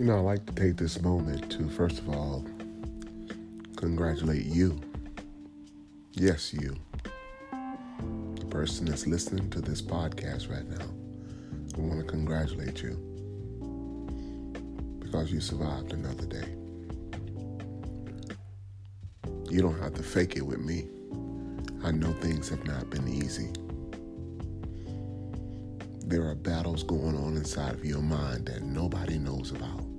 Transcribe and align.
You 0.00 0.06
know, 0.06 0.16
I'd 0.16 0.20
like 0.20 0.46
to 0.46 0.54
take 0.54 0.78
this 0.78 1.02
moment 1.02 1.52
to, 1.52 1.68
first 1.68 1.98
of 1.98 2.08
all, 2.08 2.42
congratulate 3.76 4.46
you. 4.46 4.80
Yes, 6.12 6.54
you. 6.54 6.74
The 7.50 8.46
person 8.46 8.86
that's 8.86 9.06
listening 9.06 9.50
to 9.50 9.60
this 9.60 9.82
podcast 9.82 10.50
right 10.50 10.66
now. 10.66 10.86
I 11.76 11.80
want 11.80 12.00
to 12.00 12.06
congratulate 12.06 12.82
you 12.82 12.96
because 15.00 15.30
you 15.30 15.38
survived 15.38 15.92
another 15.92 16.24
day. 16.24 16.48
You 19.50 19.60
don't 19.60 19.78
have 19.82 19.92
to 19.96 20.02
fake 20.02 20.34
it 20.34 20.46
with 20.46 20.60
me. 20.60 20.88
I 21.84 21.90
know 21.90 22.14
things 22.14 22.48
have 22.48 22.64
not 22.64 22.88
been 22.88 23.06
easy. 23.06 23.50
There 26.06 26.26
are 26.26 26.34
battles 26.34 26.84
going 26.84 27.18
on 27.18 27.36
inside 27.36 27.74
of 27.74 27.84
your 27.84 28.00
mind 28.00 28.46
that 28.46 28.62
nobody 28.62 29.18
knows 29.18 29.50
about. 29.50 29.89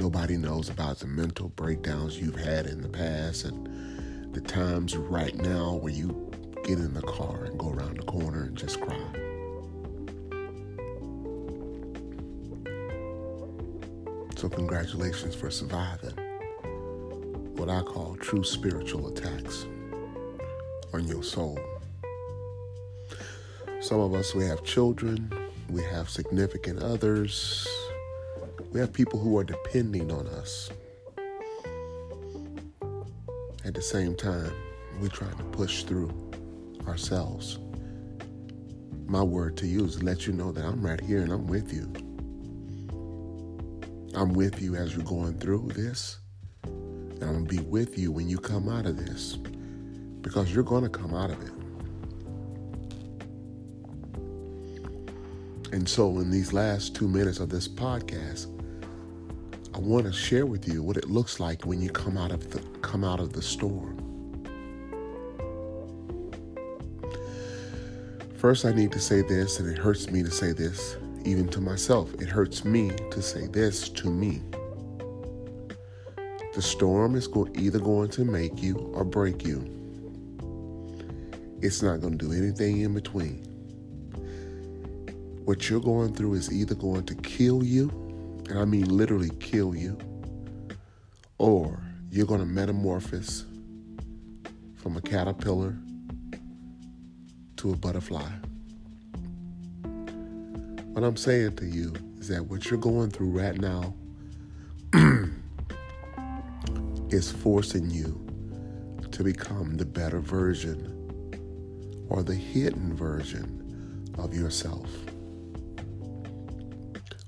Nobody 0.00 0.38
knows 0.38 0.70
about 0.70 0.98
the 0.98 1.06
mental 1.06 1.50
breakdowns 1.50 2.18
you've 2.18 2.40
had 2.40 2.64
in 2.64 2.80
the 2.80 2.88
past 2.88 3.44
and 3.44 4.34
the 4.34 4.40
times 4.40 4.96
right 4.96 5.34
now 5.36 5.74
where 5.74 5.92
you 5.92 6.32
get 6.64 6.78
in 6.78 6.94
the 6.94 7.02
car 7.02 7.44
and 7.44 7.58
go 7.58 7.68
around 7.68 7.98
the 7.98 8.04
corner 8.04 8.44
and 8.44 8.56
just 8.56 8.80
cry. 8.80 8.96
So, 14.36 14.48
congratulations 14.48 15.34
for 15.34 15.50
surviving 15.50 16.16
what 17.56 17.68
I 17.68 17.82
call 17.82 18.16
true 18.16 18.42
spiritual 18.42 19.08
attacks 19.08 19.66
on 20.94 21.06
your 21.06 21.22
soul. 21.22 21.60
Some 23.82 24.00
of 24.00 24.14
us, 24.14 24.34
we 24.34 24.46
have 24.46 24.64
children, 24.64 25.30
we 25.68 25.82
have 25.82 26.08
significant 26.08 26.82
others, 26.82 27.68
we 28.70 28.78
have 28.78 28.92
people 28.92 29.18
who 29.18 29.36
are 29.36 29.44
depending 29.44 30.12
on 30.12 30.26
us. 30.28 30.70
At 33.64 33.74
the 33.74 33.82
same 33.82 34.14
time, 34.14 34.52
we're 35.00 35.08
trying 35.08 35.36
to 35.36 35.44
push 35.44 35.82
through 35.82 36.10
ourselves. 36.86 37.58
My 39.06 39.22
word 39.22 39.56
to 39.58 39.66
you 39.66 39.84
is 39.84 40.02
let 40.02 40.26
you 40.26 40.32
know 40.32 40.52
that 40.52 40.64
I'm 40.64 40.86
right 40.86 41.00
here 41.00 41.22
and 41.22 41.32
I'm 41.32 41.48
with 41.48 41.72
you. 41.72 41.92
I'm 44.14 44.32
with 44.34 44.62
you 44.62 44.76
as 44.76 44.94
you're 44.94 45.04
going 45.04 45.38
through 45.38 45.70
this. 45.74 46.18
And 46.62 47.22
I'm 47.22 47.32
going 47.32 47.46
to 47.46 47.56
be 47.56 47.62
with 47.62 47.98
you 47.98 48.12
when 48.12 48.28
you 48.28 48.38
come 48.38 48.68
out 48.68 48.86
of 48.86 48.96
this 49.04 49.36
because 50.20 50.54
you're 50.54 50.62
going 50.62 50.84
to 50.84 50.88
come 50.88 51.12
out 51.12 51.30
of 51.30 51.42
it. 51.42 51.52
And 55.72 55.88
so, 55.88 56.18
in 56.18 56.30
these 56.30 56.52
last 56.52 56.96
two 56.96 57.06
minutes 57.08 57.38
of 57.38 57.48
this 57.48 57.68
podcast, 57.68 58.59
I 59.80 59.82
want 59.82 60.04
to 60.04 60.12
share 60.12 60.44
with 60.44 60.68
you 60.68 60.82
what 60.82 60.98
it 60.98 61.08
looks 61.08 61.40
like 61.40 61.64
when 61.64 61.80
you 61.80 61.88
come 61.88 62.18
out 62.18 62.32
of 62.32 62.50
the 62.50 62.60
come 62.82 63.02
out 63.02 63.18
of 63.18 63.32
the 63.32 63.40
storm. 63.40 63.96
First, 68.36 68.66
I 68.66 68.72
need 68.72 68.92
to 68.92 69.00
say 69.00 69.22
this, 69.22 69.58
and 69.58 69.66
it 69.70 69.78
hurts 69.78 70.10
me 70.10 70.22
to 70.22 70.30
say 70.30 70.52
this, 70.52 70.98
even 71.24 71.48
to 71.48 71.62
myself. 71.62 72.12
It 72.20 72.28
hurts 72.28 72.62
me 72.62 72.90
to 73.10 73.22
say 73.22 73.46
this 73.46 73.88
to 73.88 74.10
me. 74.10 74.42
The 76.54 76.60
storm 76.60 77.14
is 77.14 77.26
either 77.54 77.78
going 77.78 78.10
to 78.10 78.24
make 78.26 78.62
you 78.62 78.76
or 78.92 79.02
break 79.02 79.46
you. 79.46 79.64
It's 81.62 81.80
not 81.80 82.02
going 82.02 82.18
to 82.18 82.26
do 82.26 82.34
anything 82.34 82.82
in 82.82 82.92
between. 82.92 83.46
What 85.46 85.70
you're 85.70 85.80
going 85.80 86.12
through 86.12 86.34
is 86.34 86.52
either 86.52 86.74
going 86.74 87.04
to 87.04 87.14
kill 87.14 87.64
you 87.64 87.99
and 88.50 88.58
I 88.58 88.64
mean 88.64 88.88
literally 88.88 89.30
kill 89.38 89.74
you, 89.74 89.96
or 91.38 91.80
you're 92.10 92.26
going 92.26 92.40
to 92.40 92.46
metamorphose 92.46 93.44
from 94.76 94.96
a 94.96 95.00
caterpillar 95.00 95.76
to 97.56 97.72
a 97.72 97.76
butterfly. 97.76 98.28
What 100.92 101.04
I'm 101.04 101.16
saying 101.16 101.56
to 101.56 101.66
you 101.66 101.94
is 102.18 102.28
that 102.28 102.44
what 102.44 102.68
you're 102.68 102.80
going 102.80 103.10
through 103.10 103.30
right 103.30 103.56
now 103.56 103.94
is 107.10 107.30
forcing 107.30 107.88
you 107.90 108.20
to 109.12 109.22
become 109.22 109.76
the 109.76 109.84
better 109.84 110.20
version 110.20 110.96
or 112.08 112.22
the 112.24 112.34
hidden 112.34 112.94
version 112.96 114.12
of 114.18 114.34
yourself. 114.34 114.88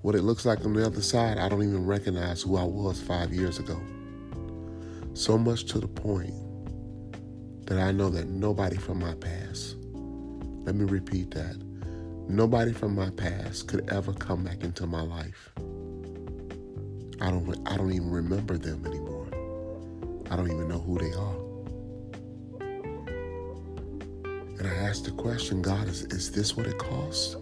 What 0.00 0.14
it 0.14 0.22
looks 0.22 0.46
like 0.46 0.64
on 0.64 0.74
the 0.74 0.86
other 0.86 1.02
side, 1.02 1.38
I 1.38 1.48
don't 1.48 1.62
even 1.62 1.84
recognize 1.84 2.42
who 2.42 2.56
I 2.56 2.62
was 2.62 3.00
five 3.00 3.34
years 3.34 3.58
ago. 3.58 3.80
So 5.14 5.36
much 5.36 5.64
to 5.72 5.80
the 5.80 5.88
point 5.88 6.32
that 7.66 7.80
I 7.80 7.90
know 7.90 8.08
that 8.10 8.28
nobody 8.28 8.76
from 8.76 9.00
my 9.00 9.14
past, 9.14 9.74
let 10.64 10.76
me 10.76 10.84
repeat 10.84 11.32
that, 11.32 11.56
nobody 12.28 12.72
from 12.72 12.94
my 12.94 13.10
past 13.10 13.66
could 13.66 13.90
ever 13.90 14.12
come 14.12 14.44
back 14.44 14.62
into 14.62 14.86
my 14.86 15.02
life. 15.02 15.50
I 17.20 17.30
don't, 17.30 17.68
I 17.68 17.76
don't 17.76 17.90
even 17.90 18.08
remember 18.08 18.56
them 18.56 18.86
anymore. 18.86 19.26
I 20.30 20.36
don't 20.36 20.46
even 20.48 20.68
know 20.68 20.78
who 20.78 20.98
they 20.98 21.12
are. 21.12 21.48
And 24.60 24.68
I 24.68 24.74
asked 24.74 25.06
the 25.06 25.10
question, 25.10 25.60
God, 25.60 25.88
is, 25.88 26.02
is 26.04 26.30
this 26.30 26.56
what 26.56 26.66
it 26.66 26.78
costs? 26.78 27.36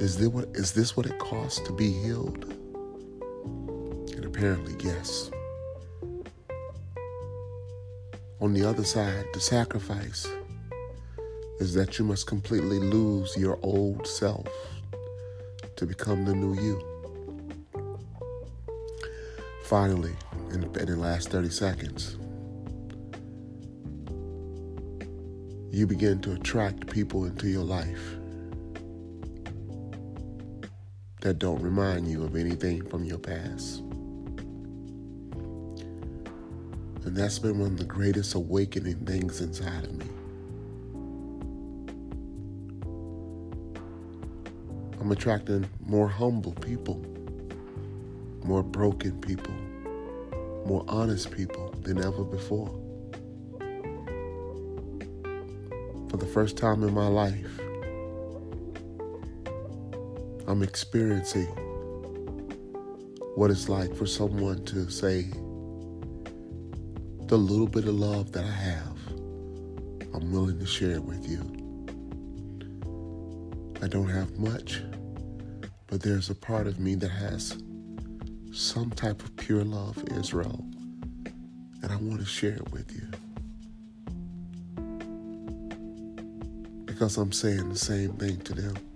Is 0.00 0.16
this 0.16 0.28
what 0.28 0.48
is 0.54 0.72
this 0.72 0.96
what 0.96 1.06
it 1.06 1.18
costs 1.18 1.58
to 1.62 1.72
be 1.72 1.90
healed? 1.90 2.44
And 4.14 4.24
apparently, 4.24 4.76
yes. 4.78 5.28
On 8.40 8.52
the 8.52 8.64
other 8.64 8.84
side, 8.84 9.26
the 9.34 9.40
sacrifice 9.40 10.24
is 11.58 11.74
that 11.74 11.98
you 11.98 12.04
must 12.04 12.28
completely 12.28 12.78
lose 12.78 13.36
your 13.36 13.58
old 13.64 14.06
self 14.06 14.46
to 15.74 15.84
become 15.84 16.24
the 16.24 16.34
new 16.34 16.54
you. 16.54 16.80
Finally, 19.64 20.14
in, 20.52 20.62
in 20.62 20.86
the 20.86 20.96
last 20.96 21.30
30 21.30 21.50
seconds, 21.50 22.16
you 25.72 25.88
begin 25.88 26.20
to 26.20 26.34
attract 26.34 26.88
people 26.88 27.24
into 27.24 27.48
your 27.48 27.64
life 27.64 28.17
that 31.28 31.38
don't 31.38 31.60
remind 31.60 32.08
you 32.08 32.24
of 32.24 32.34
anything 32.36 32.82
from 32.88 33.04
your 33.04 33.18
past. 33.18 33.80
And 37.04 37.14
that's 37.14 37.38
been 37.38 37.58
one 37.58 37.72
of 37.72 37.76
the 37.76 37.84
greatest 37.84 38.34
awakening 38.34 39.04
things 39.04 39.42
inside 39.42 39.84
of 39.84 39.92
me. 39.92 40.06
I'm 44.98 45.12
attracting 45.12 45.68
more 45.84 46.08
humble 46.08 46.52
people, 46.52 47.04
more 48.42 48.62
broken 48.62 49.20
people, 49.20 49.52
more 50.64 50.82
honest 50.88 51.30
people 51.30 51.74
than 51.82 52.02
ever 52.02 52.24
before. 52.24 52.70
For 56.08 56.16
the 56.16 56.30
first 56.32 56.56
time 56.56 56.82
in 56.84 56.94
my 56.94 57.08
life, 57.08 57.60
I'm 60.48 60.62
experiencing 60.62 61.44
what 63.34 63.50
it's 63.50 63.68
like 63.68 63.94
for 63.94 64.06
someone 64.06 64.64
to 64.64 64.88
say, 64.88 65.26
the 67.26 67.36
little 67.36 67.66
bit 67.66 67.84
of 67.84 67.94
love 67.94 68.32
that 68.32 68.46
I 68.46 68.50
have, 68.50 68.96
I'm 70.14 70.32
willing 70.32 70.58
to 70.58 70.64
share 70.64 70.92
it 70.92 71.04
with 71.04 71.28
you. 71.28 71.40
I 73.82 73.88
don't 73.88 74.08
have 74.08 74.38
much, 74.38 74.80
but 75.86 76.00
there's 76.00 76.30
a 76.30 76.34
part 76.34 76.66
of 76.66 76.80
me 76.80 76.94
that 76.94 77.10
has 77.10 77.62
some 78.50 78.88
type 78.92 79.22
of 79.22 79.36
pure 79.36 79.64
love 79.64 80.02
is 80.12 80.32
real, 80.32 80.64
and 81.82 81.92
I 81.92 81.96
want 81.96 82.20
to 82.20 82.26
share 82.26 82.54
it 82.54 82.72
with 82.72 82.90
you. 82.96 83.06
Because 86.86 87.18
I'm 87.18 87.32
saying 87.32 87.68
the 87.68 87.76
same 87.76 88.14
thing 88.14 88.38
to 88.38 88.54
them 88.54 88.87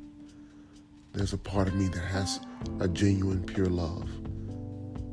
there's 1.12 1.34
a 1.34 1.38
part 1.38 1.68
of 1.68 1.74
me 1.74 1.88
that 1.88 2.00
has 2.00 2.40
a 2.80 2.88
genuine, 2.88 3.44
pure 3.44 3.66
love 3.66 4.08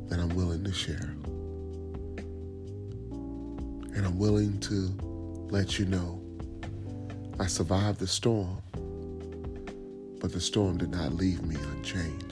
that 0.08 0.18
I'm 0.18 0.30
willing 0.30 0.64
to 0.64 0.72
share. 0.72 1.14
And 3.94 4.06
I'm 4.06 4.18
willing 4.18 4.58
to 4.60 4.94
let 5.50 5.78
you 5.78 5.84
know 5.84 6.20
I 7.38 7.46
survived 7.46 7.98
the 7.98 8.06
storm, 8.06 8.62
but 10.20 10.32
the 10.32 10.40
storm 10.40 10.78
did 10.78 10.90
not 10.90 11.14
leave 11.14 11.42
me 11.42 11.56
unchanged. 11.56 12.29